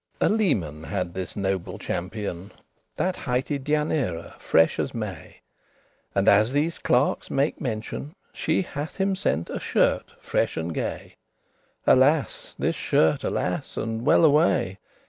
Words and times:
A 0.19 0.29
leman 0.29 0.85
had 0.85 1.13
this 1.13 1.35
noble 1.35 1.77
champion, 1.77 2.51
That 2.95 3.13
highte 3.15 3.63
Dejanira, 3.63 4.33
fresh 4.39 4.79
as 4.79 4.95
May; 4.95 5.41
And, 6.15 6.27
as 6.27 6.53
these 6.53 6.79
clerkes 6.79 7.29
make 7.29 7.61
mention, 7.61 8.15
She 8.33 8.63
hath 8.63 8.95
him 8.97 9.15
sent 9.15 9.51
a 9.51 9.59
shirte 9.59 10.15
fresh 10.19 10.57
and 10.57 10.73
gay; 10.73 11.17
Alas! 11.85 12.55
this 12.57 12.75
shirt, 12.75 13.23
alas 13.23 13.77
and 13.77 14.03
well 14.03 14.25
away! 14.25 14.79